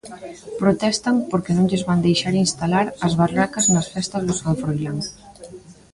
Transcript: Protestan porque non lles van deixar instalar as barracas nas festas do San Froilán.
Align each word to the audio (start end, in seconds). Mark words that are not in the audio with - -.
Protestan 0.61 1.15
porque 1.31 1.55
non 1.57 1.67
lles 1.69 1.85
van 1.89 2.03
deixar 2.07 2.33
instalar 2.45 2.85
as 3.05 3.13
barracas 3.21 3.65
nas 3.73 3.87
festas 3.93 4.23
do 4.27 4.33
San 4.41 4.53
Froilán. 4.61 4.97